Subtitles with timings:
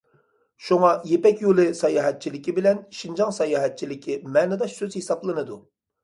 [0.67, 5.59] شۇڭا‹‹ يىپەك يولى›› ساياھەتچىلىكى بىلەن شىنجاڭ ساياھەتچىلىكى مەنىداش سۆز ھېسابلىنىدۇ.